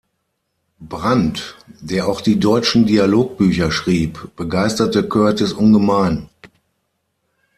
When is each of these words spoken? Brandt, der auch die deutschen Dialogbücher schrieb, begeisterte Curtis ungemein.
Brandt, 0.79 1.57
der 1.79 2.07
auch 2.09 2.21
die 2.21 2.39
deutschen 2.39 2.87
Dialogbücher 2.87 3.71
schrieb, 3.71 4.35
begeisterte 4.35 5.07
Curtis 5.07 5.53
ungemein. 5.53 6.27